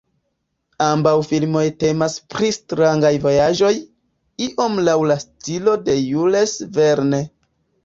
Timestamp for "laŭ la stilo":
4.89-5.79